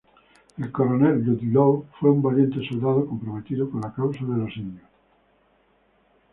[0.57, 4.89] El coronel Ludlow fue un valiente soldado comprometido con la causa de los indios.